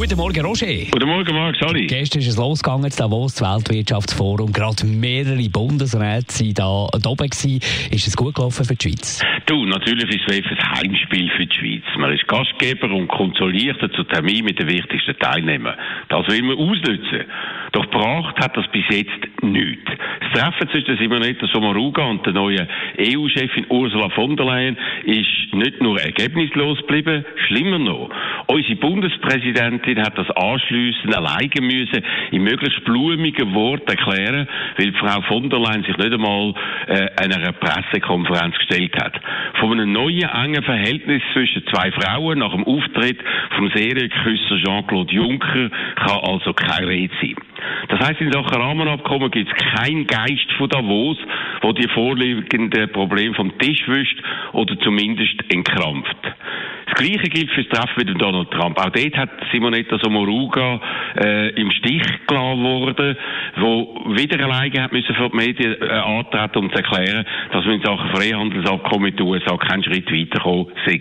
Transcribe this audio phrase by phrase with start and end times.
[0.00, 0.66] Guten Morgen, Roger.
[0.90, 1.86] Guten Morgen, Marc, sorry.
[1.86, 4.50] Gestern ist es losgegangen, in Davos, das Weltwirtschaftsforum.
[4.50, 7.28] Gerade mehrere Bundesräte waren da, da oben.
[7.28, 7.60] Gewesen.
[7.90, 9.20] Ist es gut gelaufen für die Schweiz?
[9.44, 11.84] Du, natürlich ist WEF ein Heimspiel für die Schweiz.
[11.98, 15.76] Man ist Gastgeber und kontrolliert zu Termin mit den wichtigsten Teilnehmern.
[16.08, 17.26] Das will man ausnutzen.
[17.72, 19.90] Doch gebracht hat das bis jetzt nichts.
[20.20, 22.66] Das Treffen zwischen Simonetta Sommaruga und der neuen
[22.98, 28.10] EU-Chefin Ursula von der Leyen ist nicht nur ergebnislos geblieben, schlimmer noch.
[28.46, 35.48] Unsere Bundespräsidentin hat das anschliessend alleine müssen in möglichst blumigen Worten erklären, weil Frau von
[35.48, 36.54] der Leyen sich nicht einmal
[36.88, 39.20] äh, einer Pressekonferenz gestellt hat.
[39.60, 43.18] Von einem neuen engen Verhältnis zwischen zwei Frauen nach dem Auftritt
[43.56, 47.36] vom Serienküsser Jean-Claude Juncker kann also kein Rede sein.
[47.88, 51.18] Das heißt, in Sachen Rahmenabkommen gibt es keinen Geist von Davos,
[51.62, 54.22] wo die vorliegenden Probleme vom Tisch wischt
[54.52, 56.16] oder zumindest entkrampft.
[56.90, 58.78] Das Gleiche gilt für das Treffen mit Donald Trump.
[58.78, 60.80] Auch dort hat Simonetta Sommaruga
[61.22, 63.16] äh, im Stich gelassen worden,
[63.56, 67.74] wo wieder alleine hat müssen für die Medien äh, antreten, um zu erklären, dass wir
[67.74, 71.00] in Sachen Freihandelsabkommen mit den USA keinen Schritt weiterkommen sei.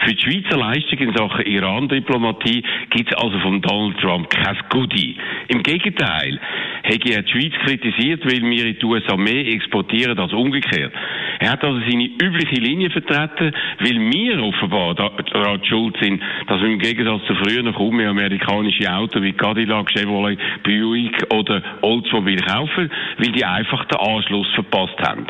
[0.00, 5.16] Für die Schweizer Leistung in Sachen Iran-Diplomatie gibt es also von Donald Trump kein Goodie.
[5.48, 6.40] Im Gegenteil,
[6.82, 10.92] hätte er die Schweiz kritisiert, weil wir in die USA mehr exportieren als umgekehrt.
[11.38, 14.94] Er hat also seine übliche Linie vertreten, weil wir offenbar
[15.32, 19.32] daran schuld sind, dass wir im Gegensatz zu früher noch kaum mehr amerikanische Autos wie
[19.32, 25.26] Cadillac, Chevrolet, Buick oder Oldsmobile kaufen, weil die einfach den Anschluss verpasst haben.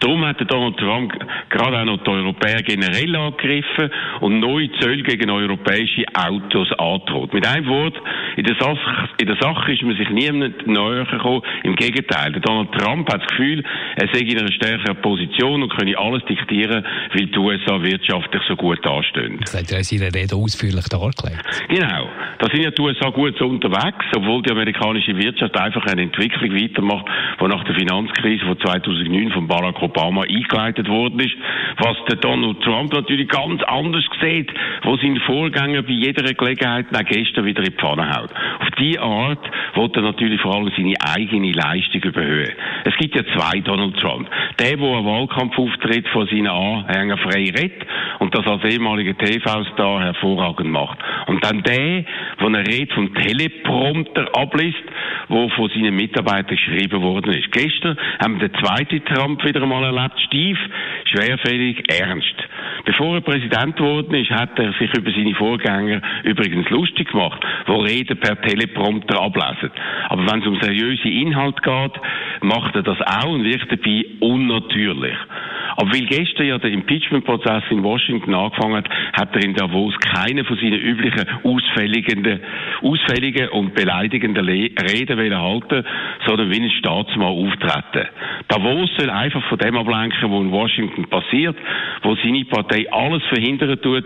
[0.00, 1.12] Darum hat Donald Trump
[1.50, 7.32] gerade auch noch die Europäer generell angegriffen und neue Zölle gegen europäische Autos angedroht.
[7.32, 7.94] Mit einem Wort,
[8.36, 11.42] in der, Sache, in der Sache ist man sich niemand näher gekommen.
[11.62, 13.62] Im Gegenteil, Donald Trump hat das Gefühl,
[13.96, 16.84] er sei in einer stärkeren Position und könne alles diktieren,
[17.14, 19.38] weil die USA wirtschaftlich so gut anstehen.
[19.40, 21.42] Das hat er in seiner Rede ausführlich dargelegt.
[21.68, 22.08] Genau.
[22.38, 26.54] Da sind ja die USA gut so unterwegs, obwohl die amerikanische Wirtschaft einfach eine Entwicklung
[26.54, 27.06] weitermacht,
[27.40, 31.34] die nach der Finanzkrise von 2009 von Barack Obama eingeleitet worden ist,
[31.78, 34.50] was der Donald Trump natürlich ganz anders sieht,
[34.82, 38.30] wo sein Vorgänger bei jeder Gelegenheit, auch gestern wieder in die Pfanne haut.
[38.60, 42.52] Auf diese Art wollte er natürlich vor allem seine eigene Leistung überhöhen.
[42.84, 44.28] Es gibt ja zwei Donald Trump.
[44.58, 47.86] Der, der einen Wahlkampfauftritt von seinen Anhängern frei redet
[48.18, 50.98] und das als ehemaliger TV-Star hervorragend macht.
[51.26, 52.04] Und dann der,
[52.40, 54.82] der eine Rede vom Teleprompter abliest,
[55.28, 57.50] wo von seinen Mitarbeitern geschrieben worden ist.
[57.52, 60.58] Gestern haben wir den zweiten Trump wieder einmal erlebt, stief,
[61.04, 62.34] schwerfällig, ernst.
[62.84, 67.76] Bevor er Präsident geworden ist, hat er sich über seine Vorgänger übrigens lustig gemacht, wo
[67.76, 69.70] Reden per Teleprompter ablesen.
[70.08, 71.92] Aber wenn es um seriöse Inhalt geht,
[72.40, 75.16] macht er das auch und wirkt dabei unnatürlich.
[75.76, 80.44] Aber weil gestern ja der Impeachment-Prozess in Washington angefangen hat, hat er in Davos keine
[80.44, 82.22] von seinen üblichen ausfälligen,
[82.82, 85.84] ausfälligen und beleidigenden Reden halten,
[86.26, 88.08] sondern wie ein Staatsmann auftreten.
[88.48, 91.56] Davos soll einfach von dem ablenken, was in Washington passiert,
[92.02, 94.04] wo seine Partei alles verhindern tut,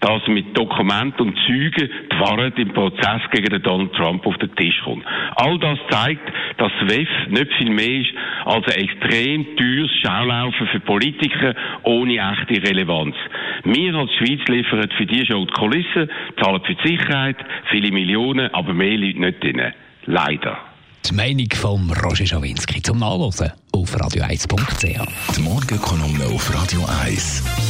[0.00, 4.54] dass mit Dokumenten und Zeugen die Wahrheit im Prozess gegen den Donald Trump auf den
[4.56, 5.04] Tisch kommt.
[5.36, 8.10] All das zeigt, dass WEF nicht viel mehr ist
[8.44, 13.14] als ein extrem teures Schaulaufen für Politiker ohne echte Relevanz.
[13.64, 16.10] Wir als Schweiz liefern für die schon die Kulissen,
[16.42, 17.36] zahlen für die Sicherheit,
[17.70, 19.62] viele Millionen, aber mehr Leute nicht drin.
[20.06, 20.58] Leider.
[21.08, 25.36] Die Meinung von Roger Schawinski zum Nachlesen auf radio1.ch.
[25.36, 27.69] Die Morgenkolumne auf Radio 1.